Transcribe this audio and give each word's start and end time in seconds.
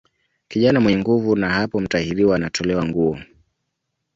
Kijana 0.47 0.79
mwenye 0.79 0.97
nguvu 0.99 1.35
na 1.35 1.49
hapo 1.49 1.79
mtahiriwa 1.79 2.35
anatolewa 2.35 2.85
nguo 2.85 3.17